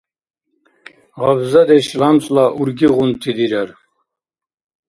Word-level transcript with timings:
Гъабзадеш 1.19 1.87
лямцӀла 1.99 2.45
ургигъунти 2.59 3.31
дирар. 3.37 3.69